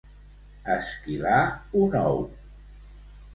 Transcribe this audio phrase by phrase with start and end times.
[0.75, 1.43] Esquilar
[1.83, 2.19] un ou.